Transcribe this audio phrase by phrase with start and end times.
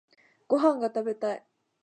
[0.47, 1.45] ご飯が食べたい。